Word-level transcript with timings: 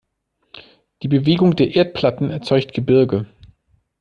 Die 1.03 1.07
Bewegung 1.07 1.55
der 1.55 1.75
Erdplatten 1.75 2.31
erzeugt 2.31 2.73
Gebirge. 2.73 3.27